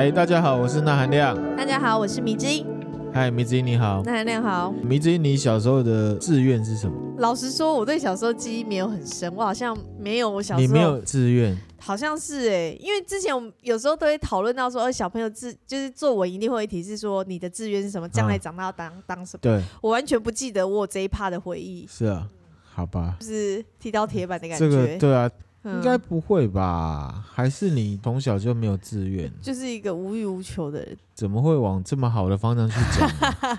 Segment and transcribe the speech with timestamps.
[0.00, 1.36] 嗨，大家好，我是那含亮。
[1.54, 2.64] 大家好，我是米之音。
[3.12, 4.00] 嗨，米之音你好。
[4.02, 4.72] 那含亮好。
[4.82, 6.96] 米之音，你小时候的志愿是什么？
[7.18, 10.66] 老实说，我对小时候记忆没有很深，我好像没有我小时候。
[10.66, 11.54] 你没有志愿？
[11.76, 19.40] 好像是哎、欸，因为之前我们有时候都会讨论到说，呃，小朋友志就是作文一定会提示说你的志愿是什么，将来长大要当、啊、当什么。
[19.42, 21.86] 对，我完全不记得我有这一趴的回忆。
[21.86, 22.26] 是啊，
[22.72, 24.66] 好吧，就是踢到铁板的感觉。
[24.66, 25.30] 这个对啊。
[25.62, 27.24] 嗯、应该不会吧？
[27.30, 29.30] 还是你从小就没有志愿？
[29.42, 30.96] 就是一个无欲无求的人。
[31.14, 33.06] 怎么会往这么好的方向去走？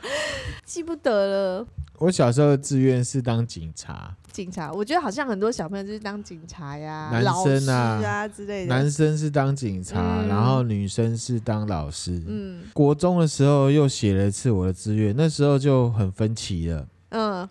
[0.66, 1.68] 记不得了。
[2.00, 4.16] 我小时候的志愿是当警察。
[4.32, 8.74] 警察，我觉得好像很多小朋友就是当警察呀，男生啊，啊之类的。
[8.74, 12.20] 男生是当警察，嗯、然后女生是当老师。
[12.26, 12.64] 嗯。
[12.74, 16.88] 国中的时候又写了一次我的志愿，那时候就很分歧了。
[17.10, 17.48] 嗯。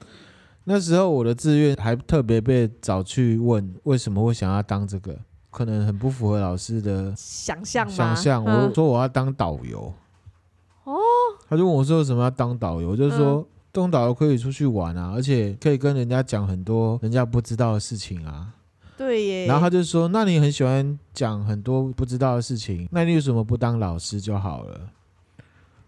[0.64, 5.16] 那时候我的志愿还特别被找去问为什么会想要当这个，
[5.50, 7.88] 可能很不符合老师的想象。
[7.88, 9.92] 想象，我说我要当导游。
[10.84, 10.96] 哦。
[11.48, 18.54] 他就问我说为什么要当导游，就是说当导游可以出去玩啊，而且可以跟人家讲很多人家不知道的事情啊。
[18.96, 19.46] 对耶。
[19.46, 24.80] 然后他就说：“那你很喜欢讲很多不知道的事情，那你为什么不当老师就好了？”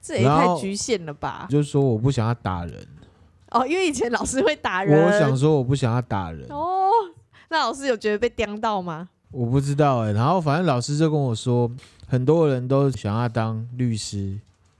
[0.01, 1.47] 这也太局限了吧？
[1.49, 2.85] 就是说我不想要打人。
[3.53, 5.07] 哦，因为以前老师会打人。
[5.07, 6.47] 我想说，我不想要打人。
[6.51, 6.91] 哦，
[7.51, 9.09] 那老师有觉得被刁到吗？
[9.31, 10.13] 我不知道哎、欸。
[10.13, 11.71] 然后反正老师就跟我说，
[12.07, 14.39] 很多人都想要当律师，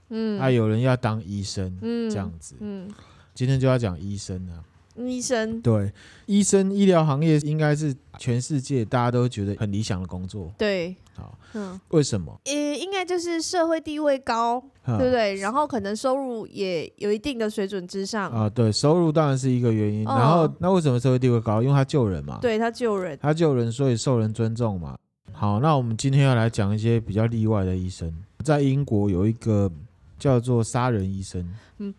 [0.09, 2.89] 嗯，啊，有人要当医生，嗯，这样子，嗯，
[3.33, 4.63] 今天就要讲医生了。
[4.95, 5.91] 医生，对，
[6.25, 10.53] 医生医疗行业应该是全世界大家都觉得很理想的工作。
[10.57, 12.39] 对，好，嗯，为什么？
[12.45, 15.35] 呃，应该就是社会地位高，对不对？
[15.35, 18.29] 然后可能收入也有一定的水准之上。
[18.31, 20.03] 啊，对，收入当然是一个原因。
[20.03, 21.61] 然后，那为什么社会地位高？
[21.61, 22.37] 因为他救人嘛。
[22.41, 24.95] 对，他救人，他救人，所以受人尊重嘛。
[25.31, 28.13] 好，那我们今天要来讲一些比较例外的医生。
[28.43, 29.71] 在英国有一个
[30.19, 31.51] 叫做杀人医生。
[31.79, 31.93] 嗯。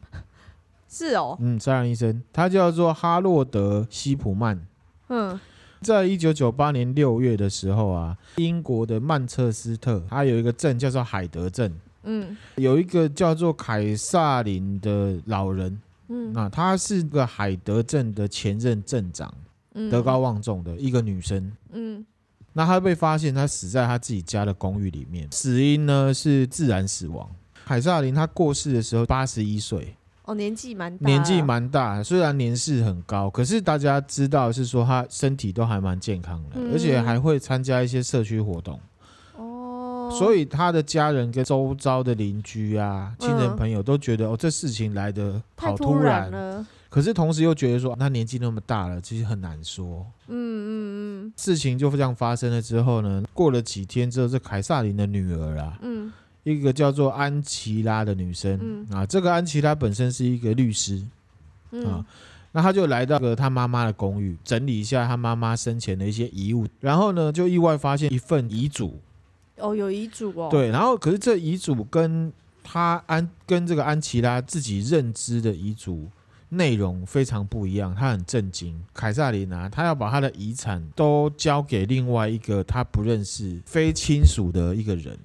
[0.97, 4.65] 是哦，嗯，杀人医生，他叫做哈洛德·希普曼。
[5.09, 5.41] 嗯，
[5.81, 11.75] 在一九九八年六月的时候啊，英国的曼彻斯特，他有一个镇叫做海德镇。
[12.05, 15.77] 嗯，有一个叫做凯撒林的老人。
[16.07, 19.35] 嗯，那他是个海德镇的前任镇长，
[19.75, 21.51] 嗯，德高望重的一个女生。
[21.73, 22.07] 嗯，
[22.53, 27.29] 那他被发现他死在他自己家的公寓里面，死因呢是自然死亡。
[27.65, 29.97] 凯撒琳她过世的时候八十一岁。
[30.25, 38.81] 哦，年纪蛮大，年纪蛮大，虽然年事很高，可是大家知道是说他身体都还蛮健康的，嗯、而且还会参加一些社区活动。
[39.37, 46.65] 哦，所以他的家人跟周遭的邻居啊、亲人朋友都觉得、嗯、哦，这事情来的好突然。
[46.89, 50.07] 可是同时又觉得说，他年纪那么大了，其实很难说。
[50.29, 51.33] 嗯嗯嗯。
[51.37, 56.11] 事情就这样发生了之后呢，过了几天之后，这凯撒琳的女儿啊，嗯。
[56.45, 61.03] 一个叫做安琪拉的女生、嗯、啊，这个安琪拉本身是一个律师、
[61.73, 62.07] 嗯、啊，
[62.53, 69.01] 那她就来到了她妈妈的公寓，整理一下她妈妈生前的一些遗物，然后呢，就意外发现一份遗嘱。
[69.57, 70.49] 哦，有遗嘱哦。
[70.51, 72.31] 对，然后可是这遗嘱跟
[72.63, 76.09] 她安跟这个安琪拉自己认知的遗嘱
[76.51, 78.79] 内容非常不一样，她很震惊。
[78.93, 85.19] 凯撒琳娜，她要把她的遗产都交给另外一个她不认识、非亲属的一个人。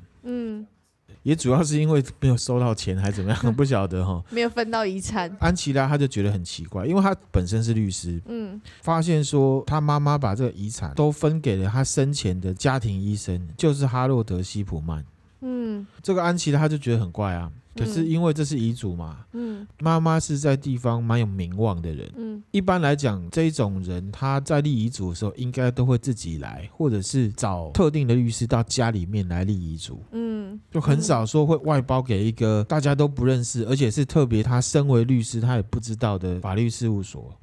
[1.24, 1.30] 嗯。
[1.30, 4.24] 也主要是因为没有收到钱，还怎么样， 不晓得哈。
[4.30, 5.36] 没有分到遗产。
[5.40, 15.04] 安琪拉他就觉得很奇怪，因为他本身是律师，嗯，发现说他妈妈把这个遗产都分给了他生前的家庭医生，就是哈洛德·西普曼，
[15.42, 17.52] 嗯，这个安琪拉他就觉得很怪啊。
[17.76, 30.39] 可是因为这是遗嘱嘛，嗯，妈妈是在地方蛮有名望的人，嗯，一般来讲，这种人他在立遗嘱的时候，应该都会自己来，或者是找特定的律师到家里面来立遗嘱，嗯，
[30.72, 37.34] 就很少说会外包给一个大家都不认识，而且是特别他身为律师他也不知道的法律事务所。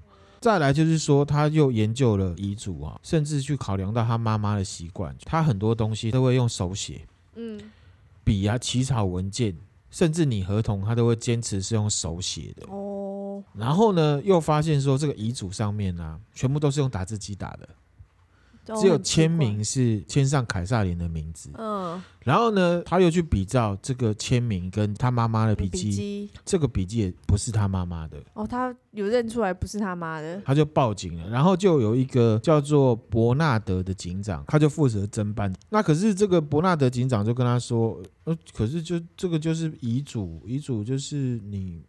[0.40, 7.00] 再来就是说，他又研究了遗嘱啊，甚至去考量到他妈妈的习惯，他很多东西都会用手写，
[7.34, 7.60] 嗯，
[8.22, 9.56] 笔啊起草文件。
[9.88, 13.42] 甚至你合同，他都会坚持是用手写的哦。
[13.54, 17.66] 然后呢，又发现说这个遗嘱上面呢、啊，全部都是用打字机打的。
[18.74, 28.20] 只有签名是签上凯撒琳的名字，嗯，然后呢，他又去比照这个签名跟他妈妈的笔记，这个笔记也不是他妈妈的。
[28.34, 35.54] 哦，他有认出来不是他妈的，他就报警了，然后就有一个叫做伯纳德的警长，他就负责侦办。
[35.68, 41.82] 那可是这个伯纳德警长就跟他说，呃，可是就这个就是遗嘱，遗嘱就是你，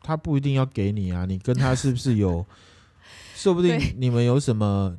[0.00, 2.46] 他不一定要给你啊，你跟他是不是有，
[3.36, 4.96] 说不定你们有什么。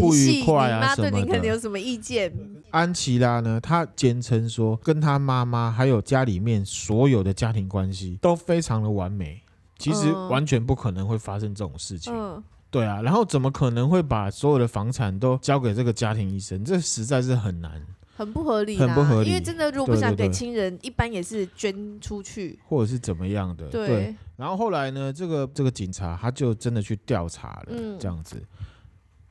[0.00, 0.94] 不愉快啊。
[0.96, 2.32] 对你可能有什么意见？
[2.70, 9.42] 安琪拉呢，她坚称说，跟她妈妈还有家里面所有的家庭关系都非常的完美，
[9.78, 12.12] 其实完全不可能会发生这种事情。
[12.14, 16.64] 嗯，对啊，然后怎么可能会把所有的房产都交给这个家庭医生？
[16.64, 17.80] 这实在是很难。
[18.18, 19.28] 很不合理，很不合理。
[19.28, 23.66] 因为真的，如果不想给亲人，对对对，一般也是捐出去，或者是怎么样的。
[23.68, 23.86] 对。
[23.86, 28.42] 对，然后后来呢，这个这个警察他就真的去调查了，嗯、这样子，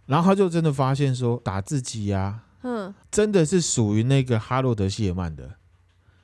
[0.06, 5.56] 然后他就真的发现说，打字机啊，嗯，真的是属于那个哈洛德希尔曼的，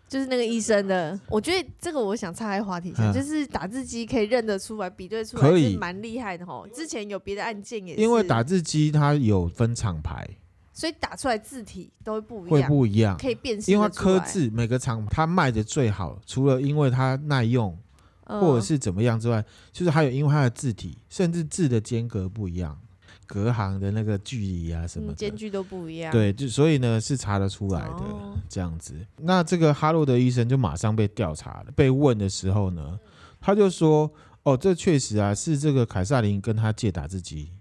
[0.08, 1.20] 就是那个医生的。
[1.28, 6.68] 我觉得这个我想插在话题一下，嗯、就是打字机可以认得出来、比对出来，可以蛮厉害的吼。
[6.74, 10.28] 之前有别的案件也是，因为打字机它有分厂牌。
[10.74, 13.70] 所以打出来字体都会不一样，会不一样，可以辨识。
[13.70, 17.78] 因为它刻字每个厂它卖的最好，除了因为它耐用，
[18.24, 19.44] 或者是怎么样之外，
[19.74, 22.80] 就是还有因为它的字体，甚至字的间隔不一样，
[23.26, 26.12] 隔行的那个距离啊什么的，间距都不一样。
[26.12, 28.04] 对，就所以呢是查得出来的
[28.50, 28.94] 这样子。
[29.18, 33.00] 那这个哈洛德医生就马上被调查了，被问的时候呢，
[33.40, 34.12] 他就说
[34.44, 37.52] ：“哦，这确实啊是这个凯萨琳跟他借打字机。”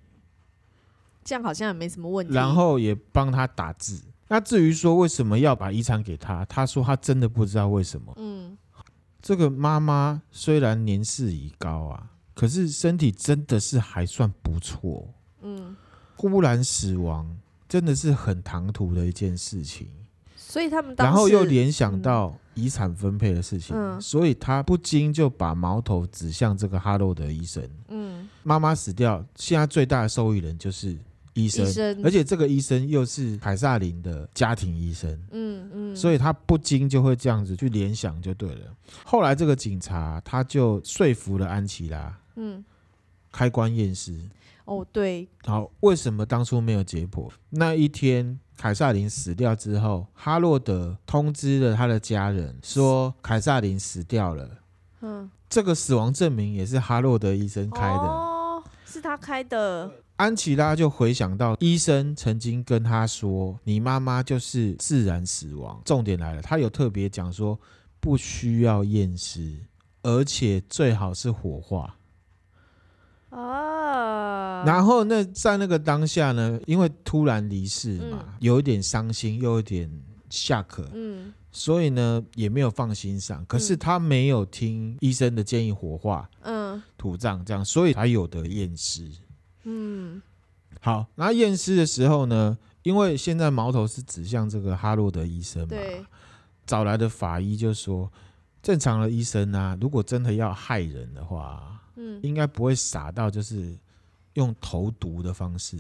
[1.23, 2.33] 这样好像也没什么问题。
[2.33, 4.03] 然后也帮他打字。
[4.29, 8.13] 那至于说为什么要把遗产给他，他说他真的不知道为什么。
[8.17, 8.57] 嗯，
[9.21, 15.13] 这个妈妈虽然年事已高啊，可是身体真的是还算不错。
[15.43, 15.77] 嗯，
[16.17, 17.37] 忽然死亡
[17.69, 19.89] 真的是很唐突的一件事情。
[20.37, 27.63] 所以他们然后又联想到遗产分配的事情，嗯，所以他不禁就把矛头指向这个哈洛德医生。
[27.89, 30.97] 嗯，妈妈死掉，现在最大的受益人就是。
[31.35, 38.67] 医生，医生，而且这个医生又是凯撒琳的家庭医生，嗯嗯，所以他不禁就会这样子去联想，就对了。
[39.05, 42.63] 后来这个警察他就说服了安琪拉，嗯，
[43.31, 44.13] 开棺验尸。
[44.71, 45.29] 哦，对。
[45.43, 47.29] 好，为什么当初没有解剖？
[47.49, 54.49] 那一天凯撒琳死掉之后，哈洛德通知了他的家人说凯撒琳死掉了。
[55.01, 57.99] 嗯，这个死亡证明也是哈洛德医生开的。
[57.99, 59.91] 哦，是他开的。
[60.15, 67.59] 安琪拉就回想到医生曾经跟他说：“你妈妈就是自然死亡。”重点来了，他有特别讲说
[67.99, 69.59] 不需要验尸，
[70.03, 71.97] 而且最好是火化。
[73.31, 74.63] 哦。
[74.67, 79.91] 然后那在那个当下呢，因为突然离世嘛，嗯、有一点伤心，又有点
[80.29, 83.45] 下可，嗯，所以呢也没有放心上。
[83.47, 89.11] 可是他没有听医生的建议，火化，嗯，土葬这样，所以才有的验尸。
[89.65, 90.21] 嗯，
[90.81, 96.05] 好，然后验尸的时候呢，因为现在矛头是指向这个哈洛德医生嘛，对，
[96.67, 98.11] 找来的法医就说，
[98.63, 103.77] 正常的医生啊，如果真的要害人的话，嗯，应该不会傻到就是
[104.35, 105.77] 用投毒的方式，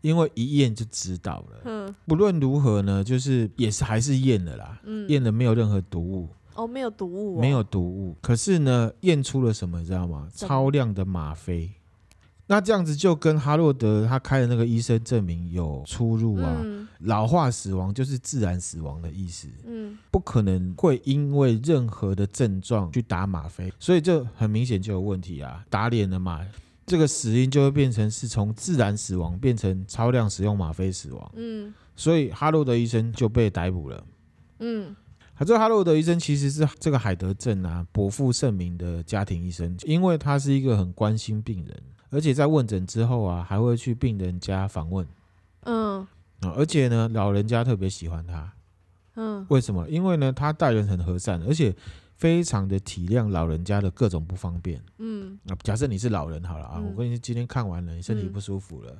[0.00, 1.60] 因为一验就知道了。
[1.64, 10.28] 嗯，不论如何呢，就是也是还是验了啦，嗯，验了没有任何毒物，哦，没有毒物，没有毒物，可是呢，验出了什么，你知道吗？
[10.34, 11.70] 超量的吗啡。
[12.48, 16.56] 那这样子就跟哈洛德他开的那个医生证明有出入啊。
[16.62, 26.40] 嗯、老化死亡就是自然死亡的意思，嗯，不可能会因为任何的症状去打吗啡，所以这很明显就有问题啊，打脸了嘛，
[26.86, 34.04] 这个死因就会变成是从自然死亡变成超量使用吗啡死亡，嗯，所以哈洛德医生就被逮捕了，
[34.60, 34.94] 嗯，
[35.36, 41.76] 他这哈洛德医生其实是这个海德镇啊颇负盛名的家庭医生，因为他是一个很关心病人。
[42.10, 45.06] 而且在问诊之后啊，还会去病人家访问，
[45.64, 46.06] 嗯，
[46.54, 48.52] 而且呢，老人家特别喜欢他，
[49.16, 49.88] 嗯，为什么？
[49.88, 51.74] 因为呢，他待人很和善，而且
[52.16, 58.96] 非常的体谅老人家的各种不方便，嗯，假设你是老人好了啊，我跟你今天看完了，你身体不舒服了，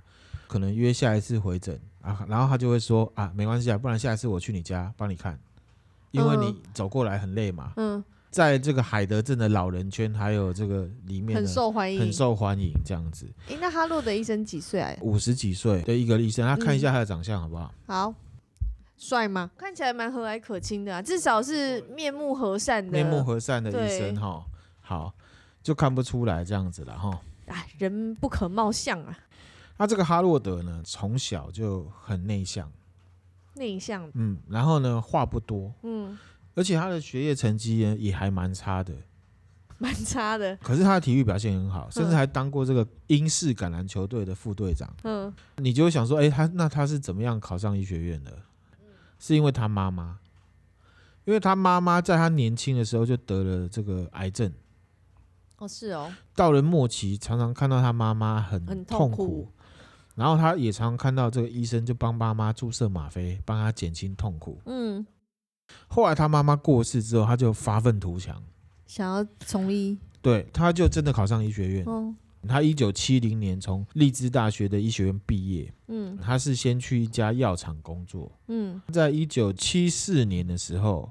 [0.48, 5.38] 可能约下一次回诊啊，然后他就会说啊，没关系啊，不然下一次我去你家帮你看，
[6.10, 8.02] 因为你走过来很累嘛，嗯。
[8.36, 13.26] 在这个海德镇的老人圈，还有这个里面很受欢迎，很受欢迎这样子。
[13.48, 14.94] 诶，那哈洛德医生几岁啊？
[15.00, 17.72] 五十几岁的一个医生，他看一下他的长相好不好？
[17.86, 18.14] 嗯、好，
[18.98, 19.50] 帅吗？
[19.56, 22.92] 看起来蛮和蔼可亲的啊，至少是面目和善的。
[22.92, 24.44] 面目和善的医生哈，
[24.82, 25.14] 好，
[25.62, 27.18] 就看不出来这样子了哈。
[27.46, 29.18] 哎，人不可貌相啊。
[29.78, 32.70] 他这个哈洛德呢，从小就很内向，
[33.54, 36.18] 内向，嗯，然后呢，话不多，嗯。
[36.56, 38.92] 而且他的学业成绩呢也还蛮差的，
[39.78, 40.56] 蛮差的。
[40.56, 44.92] 可是他的体育表现很好，甚至还当过这个英式橄榄球队的副队长。
[45.04, 48.36] 嗯，你就会想说，哎，他那他是怎么样考上医学院的？
[49.18, 50.18] 是因为他妈妈，
[51.24, 54.52] 因为他妈妈在他年轻的时候就得了这个癌症。
[55.58, 56.12] 哦，是哦。
[56.34, 59.50] 到了末期，常常看到他妈妈很痛苦，
[60.14, 64.60] 然后他也常常看到这个医生就帮妈妈注射吗啡，帮他减轻痛苦。
[64.66, 65.06] 嗯，
[65.88, 68.42] 后来他妈妈过世之后，他就发愤图强，
[68.86, 69.98] 想要从医。
[70.22, 71.84] 对，他就真的考上医学院。
[71.86, 72.14] 哦
[72.48, 75.72] 他一九七零年从利兹大学的医学院毕业。
[75.88, 78.30] 嗯，他是先去一家药厂工作。
[78.46, 81.10] 嗯，在一九七四年的时候，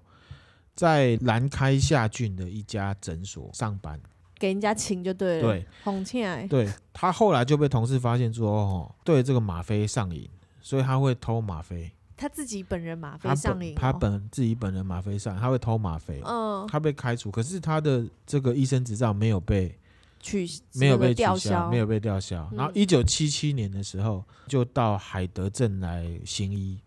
[0.76, 4.00] 在兰开夏郡的一家诊所上班，
[4.40, 5.50] 给人家请就对了。
[5.50, 6.48] 对，红庆。
[6.48, 10.30] 对，他后来就被同事发现说，哦，对这个吗啡上瘾，
[10.62, 11.92] 所以他会偷吗啡。
[12.18, 16.22] 他自己本人吗啡上瘾，哦，他本自己本人吗啡上，他会偷吗啡。
[16.26, 19.78] 嗯，他被开除，可是他的这个医生执照没有被。
[20.22, 22.50] 取没有被吊销，没有被吊销。
[22.54, 26.80] 然后一九七七年的时候，就到海德镇来行医。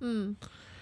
[0.00, 0.34] 嗯，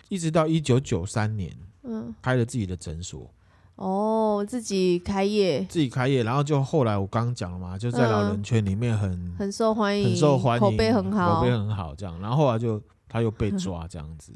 [0.09, 3.30] 一直到一九九三年，嗯，开了自己的诊所。
[3.75, 6.23] 哦，自己开业，自己开业。
[6.23, 11.94] 然后就后来我刚刚讲了嘛，就在老人圈里面很很受欢迎，很受欢迎，口碑很好，口碑很好。
[11.94, 12.80] 这样，然后后来就
[13.11, 14.33] 他又被抓，这样子。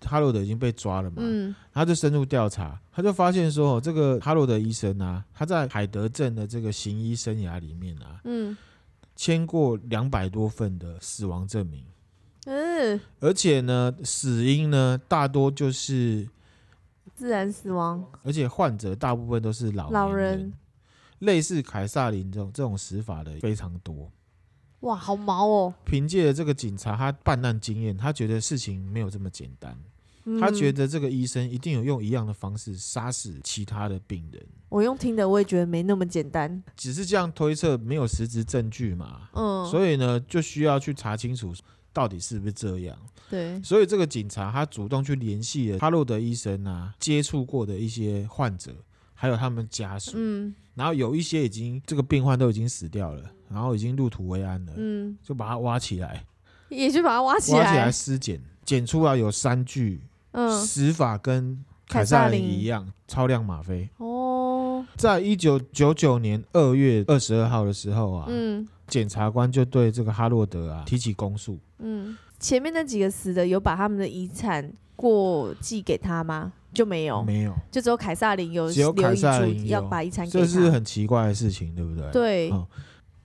[0.00, 1.16] 哈罗德已经被抓了嘛？
[1.20, 8.54] 嗯，他就深入调查，他就发现说，这个哈罗德医生啊，他在海德镇的这个行医生涯里面啊，嗯，
[9.16, 11.82] 签过两百多份的死亡证明，
[12.44, 16.28] 嗯，而且呢，死因呢大多就是
[17.14, 20.52] 自然死亡，而且患者大部分都是老人，老人，
[21.20, 24.12] 类似凯撒林这种这种死法的非常多。
[24.84, 25.74] 哇，好毛哦！
[25.84, 29.76] 凭借着这个警察他办案经验，他觉得事情没有这么简单。
[30.40, 34.42] 他觉得这个医生一定有用一样的方式杀死其他的病人。
[34.70, 36.62] 我用听的，我也觉得没那么简单。
[36.74, 39.28] 只是这样推测，没有实质证据嘛。
[39.34, 39.66] 嗯。
[39.66, 41.52] 所以呢，就需要去查清楚
[41.92, 42.96] 到底是不是这样。
[43.28, 43.62] 对。
[43.62, 48.74] 所以这个警察他主动去联系了哈洛德医生啊，接触过的一些患者，
[49.12, 50.12] 还有他们家属。
[50.14, 50.54] 嗯。
[50.74, 54.72] 然后有一些已经这个病患都已经死掉了，然后已经入土为安了。
[54.76, 55.16] 嗯。
[55.22, 56.24] 就把它挖起来。
[56.68, 57.58] 也就把它挖起来。
[57.58, 60.00] 挖起来尸检，检出来有三具。
[60.32, 63.88] 嗯，死法跟凯撒琳一样，超量吗啡。
[63.98, 71.56] 哦，在一九九九年二月二十二号的时候啊，嗯，检察官就对这个哈洛德啊提起公诉。
[71.78, 76.52] 嗯，前面那几个死的有把他们的遗产过继给他吗？
[76.72, 80.38] 就没有，没有，就只有凯撒琳有，只有凯撒琳要把遗产给他。
[80.40, 82.10] 这是很奇怪的事情，对不对？
[82.10, 82.66] 对，哦，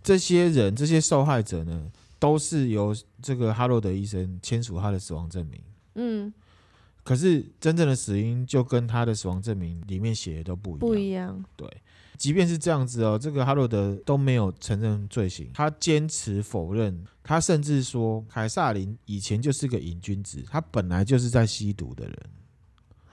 [0.01, 5.61] 这些人，这些受害者呢，都是由这个哈洛德医生签署他的死亡证明。
[5.95, 6.33] 嗯。
[7.01, 10.79] 可是真正的死因就跟他的死亡证明里面写的都不一样。
[10.79, 11.45] 不一样。
[11.55, 11.67] 对，
[12.17, 22.15] 即便是这样子哦，这个哈洛德都没有承认罪行，他坚持否认，他甚至说凯撒林以前就是个瘾君子，他本来就是在吸毒的人。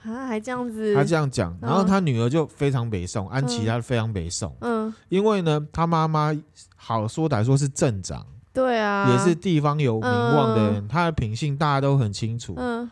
[0.03, 0.93] 啊，还这样子？
[0.95, 4.55] 他这样讲，然后他女儿就非常北宋，安琪她非常北宋。
[4.61, 4.93] 嗯。
[5.09, 6.31] 因为呢，他妈妈
[6.75, 12.53] 好说歹说是镇长，对啊，也是地方有名望的人，他的品性大家都很清楚。
[12.57, 12.89] 嗯。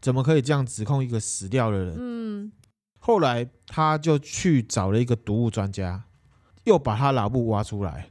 [0.00, 1.96] 怎么可以这样指控一个死掉的人？
[1.98, 2.52] 嗯，
[2.98, 6.04] 后来他就去找了一个毒物专家，
[6.64, 8.10] 又把他脑部挖出来，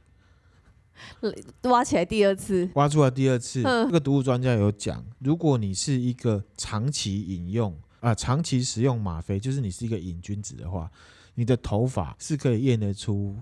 [1.64, 3.62] 挖起来第二次，挖出来第二次。
[3.62, 10.90] 这个毒物专家有讲，如果你是一个长期饮用啊、呃，长期使用吗啡，就是你是一个瘾君子的话，
[11.34, 13.36] 你的头发是可以验得出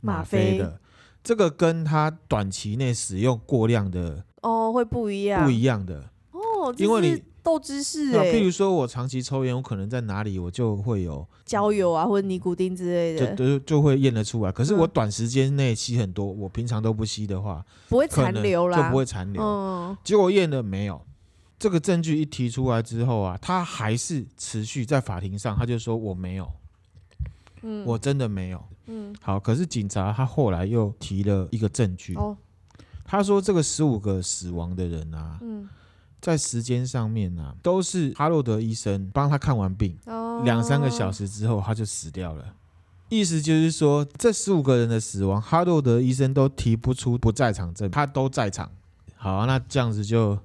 [0.00, 0.80] 吗啡的。
[1.22, 7.22] 这个跟他短期内使用过量的哦会不一样，不一样的哦，因为你。
[7.42, 14.52] 豆知识哎，譬如说我长期抽烟，我可能在哪里我就会有焦油啊，或者尼古丁之类的，就就就会验得出来。
[14.52, 19.42] 可是我短时间内吸很多，我平常都不吸的话，不会残留啦，就不会残留。
[19.42, 21.00] 嗯，结果验的没有，
[21.60, 26.50] 这个证据一提出来之后啊，他还是持续在法庭上，他就说我没有，
[27.62, 29.38] 嗯，我真的没有，嗯，好。
[29.38, 32.36] 可是警察他后来又提了一个证据，哦，
[33.04, 35.68] 他说这个十五个死亡的人啊，嗯。
[36.22, 39.98] 在时间上面呢、啊，都是哈洛德医生帮他看完病，
[40.44, 40.62] 两、oh.
[40.62, 42.44] 三个小时之后他就死掉了。
[43.08, 48.70] 意思就是说，这十五个人的死亡，哈洛德医生都提不出不在场证，他都在场。
[49.16, 50.38] 好、啊，那这样子就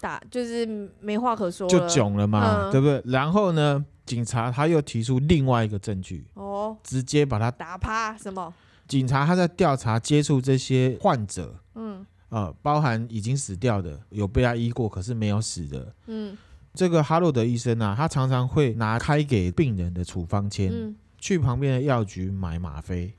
[0.00, 3.02] 打就是没话可说，就囧了嘛，嗯、对不对？
[3.06, 6.76] 然后呢，警察他又提出另外一个证据，哦，oh.
[6.82, 8.52] 直接把他打趴什么？
[8.88, 12.06] 警察他在调查接触这些患者，嗯。
[12.30, 15.92] 呃，包含已经死掉的，有被他医过，可是没有死的。
[16.06, 16.38] 嗯，
[16.72, 23.12] 这个哈洛德医生啊，他常常会拿开给病人的处方签，嗯、去旁边的药局买吗啡。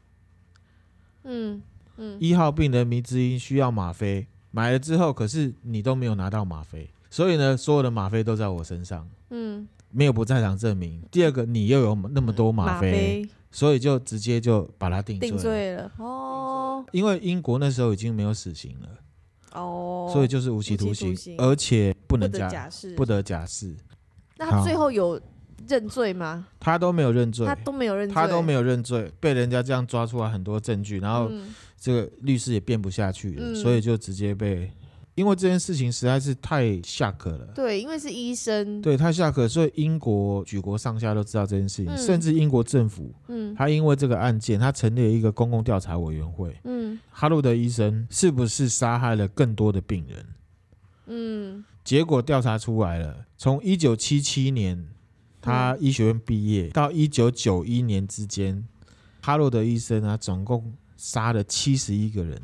[1.26, 1.62] 嗯
[1.98, 9.08] 嗯，一号病人迷之音需要吗啡，买了之后，可是你都没有拿到吗啡，所以呢，所有的吗啡都在我身上。
[9.30, 11.02] 嗯，没有不在场证明。
[11.10, 15.20] 第二个，你又有那么多吗啡，所以就直接就把他定。
[15.20, 15.92] 定罪了。
[15.98, 16.86] 哦。
[16.92, 18.90] 因为英国那时候已经没有死刑了，
[19.54, 23.76] 哦，所以就是无期徒刑，而且不能假释，不得假释。
[24.38, 25.22] 那他最后有
[25.68, 26.48] 认罪吗？
[26.60, 31.32] 他都没有认罪，他都没有认罪，他都没有认罪，被人家这样抓出来很多证据，然后
[31.80, 34.72] 这个律师也辩不下去了，嗯、所以就直接被。
[35.14, 37.46] 因为这件事情实在是太下课了。
[37.54, 38.82] 对，因为是医生。
[38.82, 46.56] 对，太下课，所以英国举国上下都知道这件事情，嗯、甚至英国政府，嗯，他因为这个案件，他成立了一个公共调查委员会。
[46.64, 50.26] 嗯，哈洛德医生是不是杀害了更多的病人？
[51.08, 54.88] 嗯，结果调查出来了，从一九七七年
[55.42, 58.64] 他医学院毕业到一九九一年之间，
[59.22, 62.42] 哈洛德医生啊，总共杀了七十一个人。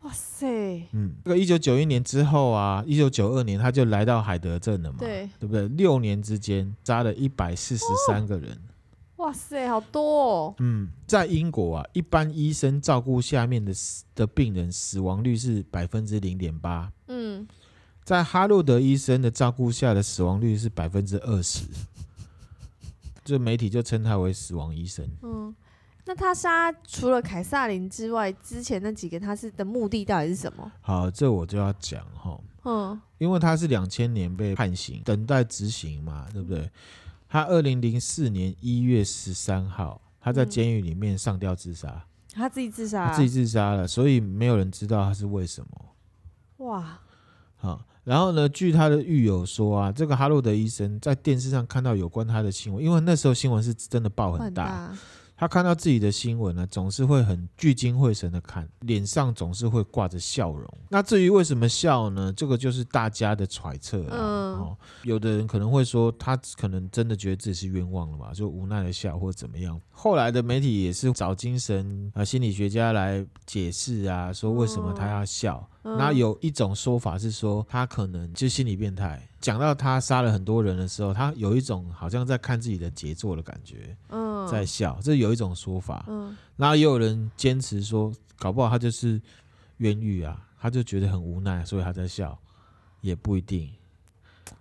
[0.00, 0.86] 哇塞！
[0.92, 5.66] 嗯，这个一九九一年之后啊，一九九二年他就来到海德镇了嘛，对，对不对？
[5.68, 8.52] 六年之间杀了一百四十三个人。
[9.16, 10.54] 哦，哇塞，好多哦！
[10.58, 13.72] 嗯，在英国啊，一般医生照顾下面的
[14.14, 16.92] 的病人死亡率是百分之零点八。
[17.08, 17.48] 嗯，
[18.04, 21.64] 在哈洛德医生的照顾下的死亡率是百分之二十。
[23.24, 25.08] 这媒体就称他为“死亡医生”。
[25.22, 25.54] 嗯。
[26.06, 30.70] 那他杀除了凯撒林之外，之前那几个他是的目的到底是什么？
[30.82, 32.38] 好，这我就要讲哈。
[32.64, 36.70] 嗯，因为他是两千年被判刑，等待执行嘛，对不对？
[37.26, 41.88] 他二零零四年一月十三号，他在监狱里面上吊自杀。
[41.88, 42.02] 嗯，
[42.34, 46.66] 他自己自杀，自己自杀了，所以没有人知道他是为什么。
[46.66, 47.00] 哇，
[47.56, 48.46] 好，然后呢？
[48.48, 54.94] 据他的狱友说啊，这个哈洛德医生在电视上看到有关他的新闻，因为那时候新闻是真的报很大。
[55.36, 60.66] 他看到自己的新闻呢，总是会很聚精会神的看，脸上总是会挂着笑容。
[60.88, 62.32] 那至于为什么笑呢？
[62.36, 64.16] 这个就是大家的揣测了。
[64.16, 69.80] 嗯、哦，有的人可能会说，他可能真的觉得自己是冤枉了嘛，就无奈的笑或者怎么样。
[69.90, 75.68] 后来的媒体也是找精神啊心理学家来解释啊，说为什么他要笑。
[75.82, 79.20] 嗯、那有一种说法是说，他可能就心理变态。
[79.40, 89.20] 讲到他杀了很多人的时候，他有一种好像在看自己的杰作的感觉，嗯，在笑，这有一种说法，嗯，然后也有人坚持说，搞不好他就是
[89.78, 92.38] 冤狱啊，他就觉得很无奈，所以他在笑，
[93.00, 93.70] 也不一定。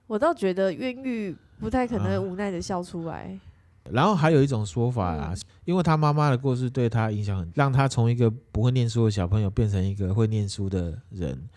[0.08, 3.40] 我倒觉得冤狱不太可能无奈的笑出来。
[3.86, 11.50] 啊、然后还有一种说法啊，嗯、因为他妈妈的过世对他影响很，让他从一个不会念书的小朋友变成一个会念书的人。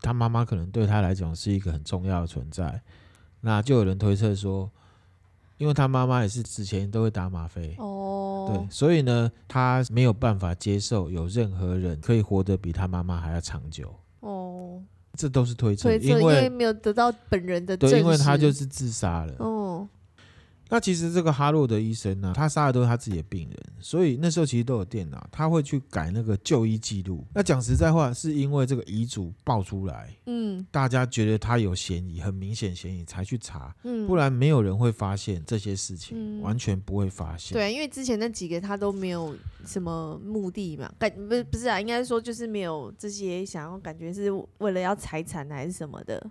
[0.00, 2.82] 他妈妈可能对他来讲是一个很重要的存在，
[3.40, 4.68] 那就有人推测说，
[5.62, 7.76] 因为他妈妈也是之前都会打吗啡。
[7.78, 14.82] 哦，对，所以呢，他没有办法接受有任何人可以活得比他妈妈还要长久哦，
[15.14, 19.34] 这都是推测，推测，因为，因为没有得到本人的，对，因为他就是自杀了。
[19.38, 19.61] 哦。
[20.72, 27.22] 那其实这个哈洛德医生呢，他杀的都是他自己的病人，所以那时候其实都有电脑，他会去改那个就医记录。
[27.34, 37.52] 那讲实在话，是因为这个遗嘱爆出来，嗯，大家觉得他有嫌疑，很明显嫌疑才去查，嗯，不然没有人会发现这些事情，完全不会发现。
[37.52, 46.30] 对，因为之前那几个他都没有什么目的嘛，感不是不是啊，应该说就是没有这些想要感觉是为了要财产还是什么的。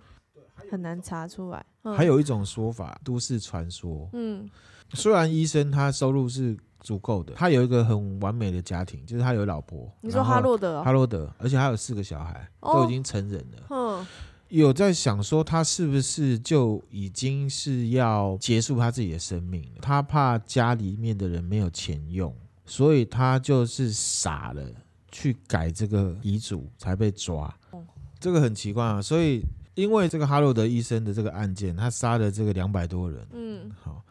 [0.72, 1.62] 很难查出来。
[1.82, 4.08] 嗯、还有一种说法，都市传说。
[4.14, 4.48] 嗯，
[4.94, 9.92] 虽然医生他收入是足够的，他有一个很完美的家庭，就是他有老婆。
[10.00, 10.82] 你说哈洛德、哦？
[10.82, 13.66] 哈洛德，而且他有四个小孩，哦、都已经成人了。
[13.68, 14.06] 嗯，
[14.48, 19.80] 有在想说，他是不是就已经是要结束他自己的生命了？
[19.82, 24.66] 他怕家里面的人没有钱用，所以他就是傻了，
[25.10, 27.54] 去改这个遗嘱才被抓。
[27.72, 27.84] 哦、
[28.18, 29.42] 这个很奇怪啊，所以。
[29.74, 34.02] 因为这个哈罗德医生的这个案件，他杀了这个两百多人，嗯，好，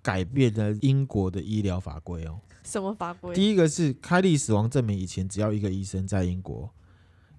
[0.00, 2.38] 改变了英国的医疗法规哦。
[2.64, 3.34] 什么法规？
[3.34, 6.70] 第一个是开立死亡证明以前只要一个医生在英国，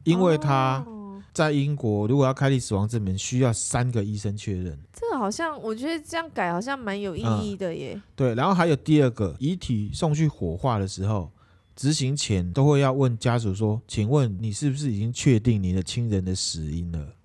[0.03, 0.85] 因为他
[1.33, 4.77] 在英国如果要开立死亡证明，需要三个医生确认。
[4.93, 7.93] 这个好像我觉得这样改好像蛮有意义的耶。
[7.95, 11.31] 嗯，对，然后还有第二个，遗体送去火化的时候，
[11.75, 17.15] 执行前都会要问家属说：“请问你是不是已经确定你的亲人的死因了？”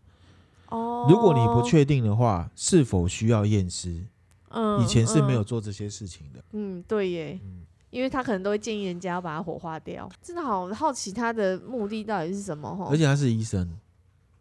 [1.02, 4.04] 哦，如果你不确定的话，是否需要验尸？
[4.50, 6.42] 嗯，以前是没有做这些事情的。
[6.52, 10.10] 嗯，对耶，嗯，因为他可能都会建议人家要把它火化掉。
[10.22, 12.88] 真的好好奇他的目的到底是什么？
[12.90, 13.78] 而且他是医生。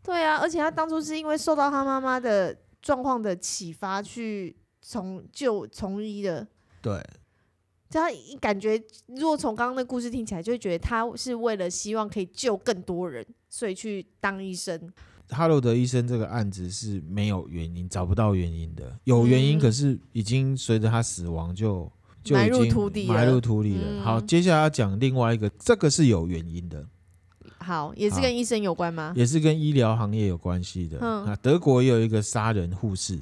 [0.01, 6.47] 对啊，而且他当初是因为受到他妈妈的状况的启发去从救从医的。
[6.81, 7.05] 对，
[7.89, 8.07] 他
[8.39, 14.89] 感觉如果从刚刚的故事听起来，就会觉得他是为了希望可以救更多人，所以去当医生。
[15.29, 18.97] 哈罗德医生这个案子是没有原因，找不到原因的。
[19.03, 21.91] 有原因，可是已经随着他死亡就
[22.23, 23.13] 就已经埋入土地了。
[23.13, 24.01] 埋入土里了。
[24.03, 26.85] 好，接下来要讲另外一个，这个是有原因的。
[27.59, 29.11] 好，也是跟医生有关吗？
[29.15, 30.97] 也是跟医疗行业有关系的。
[31.01, 33.19] 嗯，德国也有一个杀人护士，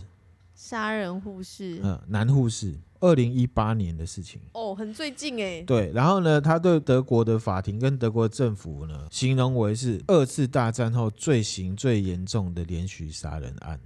[0.53, 4.41] 杀人护士，嗯，男护士，二零一八年的事情。
[4.53, 5.61] 哦，很最近哎。
[5.61, 13.79] 对，然后呢，他对德国的法庭跟德国政府呢，形容为是二次大战后罪行最严重的连续杀人案。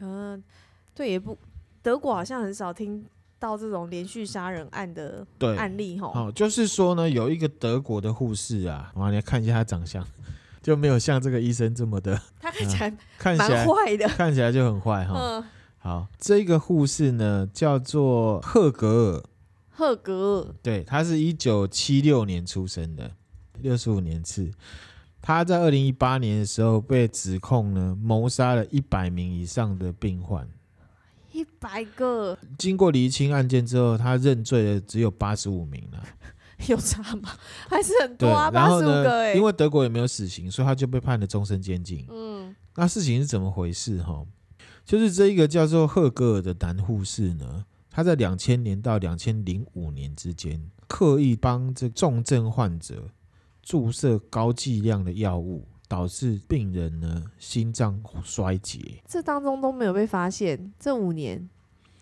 [0.00, 0.42] 嗯，
[0.94, 1.36] 对，也不，
[1.82, 3.04] 德国好像很少听。
[3.38, 5.24] 到这种连续杀人案的
[5.58, 10.02] 案例吼，哦，就是说呢，有一个德国的护士啊，我来看一下他长相，
[10.62, 15.14] 就没有像这个医生这么的， 他看起来看起来蛮坏的，看起来就很坏哈。
[15.14, 15.44] 嗯，
[15.86, 19.22] 好，这个护士呢叫做赫格尔，
[19.70, 23.12] 赫格尔，对，他是一九七六年出生的，
[23.60, 24.50] 六十五年次，
[25.22, 30.48] 他在二零一八年的时候被指控呢谋杀了一百名以上的病患。
[31.30, 36.02] 一百个，经过厘清案件之后，他认罪的只有八十五名了，
[36.66, 37.30] 有差吗？
[37.70, 39.34] 还是很多啊，八十五个哎。
[39.34, 42.04] 因为德国也没有死刑，所以他就被判了终身监禁。
[42.10, 44.02] 嗯，那事情是怎么回事？
[44.02, 44.24] 哈，
[44.86, 53.10] 就是这一个叫做赫格尔的男护士呢，他在两千年到两千零五年之间，刻意帮这重症患者
[53.62, 55.66] 注射高剂量的药物。
[55.88, 60.72] 导致病人呢心脏衰竭，这当中都没有被发现。
[60.80, 61.48] 这五年，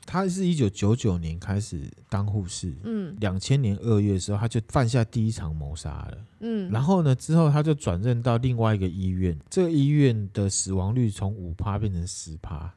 [0.06, 12.74] 他是一九九九年开始当护士，嗯，两千年二月的时候他就犯下第一场谋杀了，嗯，然后呢之后他就转任到另外一个医院，这个医院的死亡率从五趴变成十趴，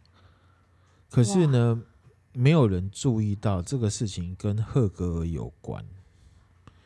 [1.12, 1.82] 可是呢
[2.34, 5.86] 没有人注意到这个事情跟赫格尔有关。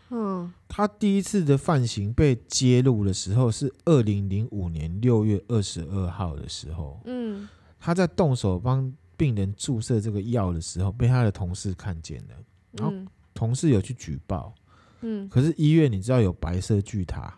[0.09, 6.99] 嗯，他第一次的犯行被揭露的时候是二零零五年六月二十二号的时候。
[7.05, 7.47] 嗯，
[7.79, 12.35] 他在动手帮病人注射这个药的时候，被他的同事看见了，
[12.71, 12.91] 然后
[13.35, 14.51] 同事有去举报。
[15.01, 17.31] 嗯，可是医院你知道有白色巨塔，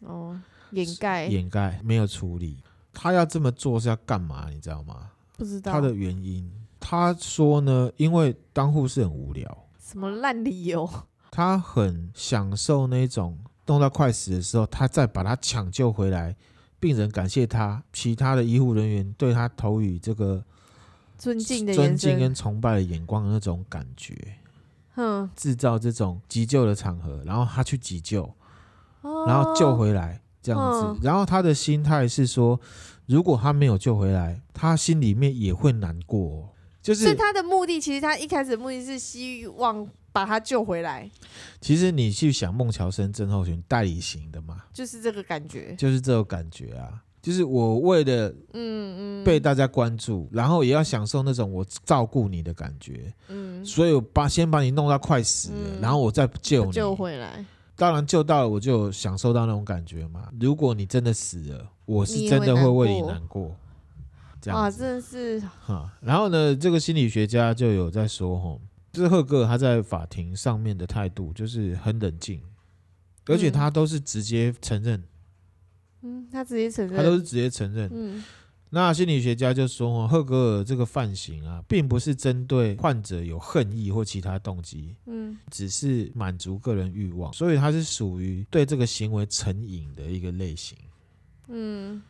[0.00, 2.64] 哦，掩盖掩盖没有处理。
[2.94, 4.48] 他要这么做是要干嘛？
[4.48, 5.10] 你知道吗？
[5.36, 5.70] 不知道。
[5.70, 9.68] 他的原因，他说呢，因为当护士很无聊。
[9.78, 10.88] 什么烂理由？
[11.30, 16.34] 他很享受那种弄到快死的时候，他再把他抢救回来，
[16.80, 20.42] 病人感谢他，其他的医护人员对他投以这个
[21.18, 24.16] 尊敬的尊敬跟崇拜的眼光的那种感觉，
[24.94, 28.32] 嗯，制造这种急救的场合，然后他去急救，
[29.26, 32.58] 然后救回来这样子，然后他的心态是说，
[33.06, 37.80] 如果他没有救回来，他心里面也会难过，就是，是他的目的。
[37.80, 39.86] 其实他一开始的目的是希望。
[40.10, 41.08] 把他救回来。
[41.60, 47.04] 其实你去想孟乔生症候群代理型的嘛，就是这个感觉，就是这种感觉啊。
[47.28, 57.44] 就是我为了嗯嗯被大家关注，然后也要享受那种我照顾你的感觉，嗯，所以我把先把你弄到快死了，嗯、然后我再救你救回来。
[57.76, 60.30] 当然救到了，我就享受到那种感觉嘛。
[60.40, 63.54] 如果你真的死了，我是真的会为你难过。
[64.40, 65.92] 这样啊，真的是哈。
[66.00, 68.58] 然后呢，这个心理学家就有在说吼。
[68.90, 72.40] 就是赫格尔他在法庭上面的态度就是很冷静，
[73.26, 75.04] 而且他都是直接承认。
[76.02, 77.90] 嗯，他直接承认，他都是直接承认。
[77.92, 78.24] 嗯，
[78.70, 90.76] 那心理学家就说哦，赫格尔这个犯行啊，并不是针对患者有恨意或其他动机，嗯，只是满足个人欲望，所以他是属于对这个行为成瘾的一个类型。
[91.48, 92.02] 嗯。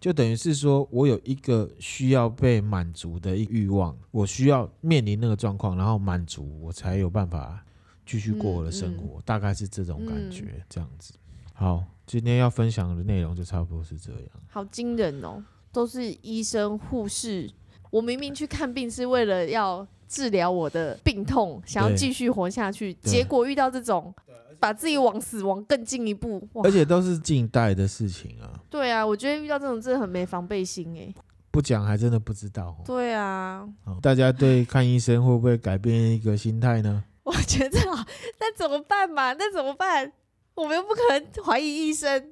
[0.00, 7.62] 就等于是说，我有一个需要被满足的一欲望，我需要面临那个状况，然后满足，我才有办法
[8.06, 11.12] 继续过我的生活，嗯嗯、大概是这种感觉，嗯、这样子。
[11.52, 14.22] 好，今天要分享的内容就差不多是这样。
[14.48, 17.48] 好惊人哦，都是医生护士，
[17.88, 24.12] 我明明去看病是为了要治疗我的病痛，想要继续活下去，结果遇到这种。
[24.58, 28.52] 把自己往死亡更进一步，而且都是近代的事情啊。
[28.68, 31.14] 对啊，我觉得遇到这种真的很没防备心哎。
[31.50, 32.76] 不讲还真的不知道。
[32.84, 33.66] 对啊，
[34.02, 37.02] 大家对看医生会不会改变一个心态呢？
[37.22, 38.06] 我觉得啊，
[38.38, 39.32] 那怎么办嘛？
[39.32, 40.12] 那怎么办？
[40.54, 42.30] 我们又不可能怀疑医生，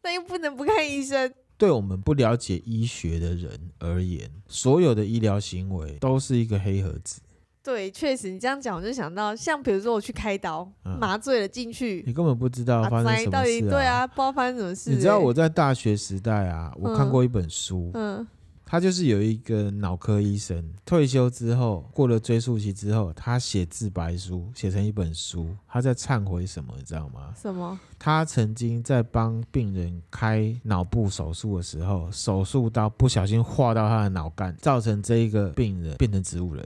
[0.00, 1.32] 但又不能不看医生。
[1.56, 7.20] 对我们不了解医学的人而言，所有的医疗行为都是一个黑盒子。
[7.62, 14.96] 对，确实，你这样讲，我就想到，像比如说我去开刀，嗯、麻醉了进去，你根本不知道发生什么事、啊、到底对啊，不知道发生什么事、欸。
[14.96, 18.26] 你知道我在大学时代啊，我看过一本书，嗯，
[18.70, 27.34] 他就是有一个脑科医生退休之后，过了追溯期之后，他写自白书，写成一本书，他在忏悔什么，你知道吗？
[27.36, 27.76] 什么？
[27.98, 36.64] 他曾经在帮病人开脑部手术的时候，手术刀不小心划到他的脑干，造成这一个病人变成植物人。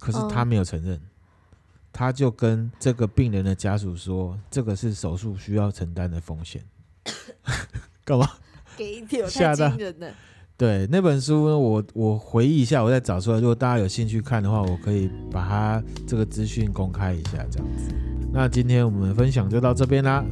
[0.00, 1.00] 可是他没有承认，哦、
[1.92, 6.64] 他就跟这个病人的家属说，这个是手术需要承担的风险。
[8.04, 8.28] 干嘛？
[8.76, 10.12] 给一点太惊人了。
[10.56, 13.38] 对那本书呢，我我回忆一下，我再找出来。
[13.38, 17.94] 如果大家有兴趣看的话，我可以把它这个资讯公开一下，这样子。
[18.32, 20.24] 那今天我们分享就到这边啦，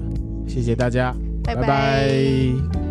[0.48, 1.62] 谢谢大家，拜拜。
[1.62, 2.83] 拜拜。